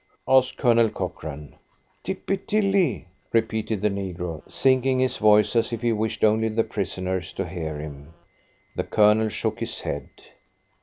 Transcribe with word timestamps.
asked 0.27 0.57
Colonel 0.57 0.89
Cochrane. 0.89 1.57
"Tippy 2.01 2.37
Tilly," 2.47 3.05
repeated 3.31 3.83
the 3.83 3.89
negro, 3.91 4.41
sinking 4.51 4.97
his 4.97 5.17
voice 5.17 5.55
as 5.55 5.71
if 5.71 5.83
he 5.83 5.93
wished 5.93 6.23
only 6.23 6.49
the 6.49 6.63
prisoners 6.63 7.31
to 7.33 7.45
hear 7.47 7.77
him. 7.77 8.15
The 8.75 8.83
Colonel 8.83 9.29
shook 9.29 9.59
his 9.59 9.81
head. 9.81 10.09